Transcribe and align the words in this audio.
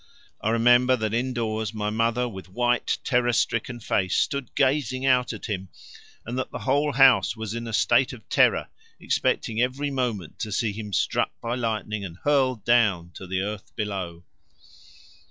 I 0.41 0.49
remember 0.49 0.95
that 0.95 1.13
indoors 1.13 1.75
my 1.75 1.91
mother 1.91 2.27
with 2.27 2.49
white 2.49 2.97
terror 3.03 3.31
stricken 3.33 3.79
face 3.79 4.15
stood 4.15 4.55
gazing 4.55 5.05
out 5.05 5.31
at 5.31 5.45
him, 5.45 5.69
and 6.25 6.39
that 6.39 6.49
the 6.49 6.57
whole 6.65 6.93
house 6.93 7.35
was 7.35 7.53
in 7.53 7.67
a 7.67 7.71
state 7.71 8.11
of 8.11 8.27
terror, 8.27 8.67
expecting 8.99 9.61
every 9.61 9.91
moment 9.91 10.39
to 10.39 10.51
see 10.51 10.71
him 10.73 10.91
struck 10.91 11.29
by 11.39 11.53
lightning 11.53 12.03
and 12.03 12.17
hurled 12.23 12.65
down 12.65 13.11
to 13.13 13.27
the 13.27 13.41
earth 13.41 13.75
below. 13.75 14.23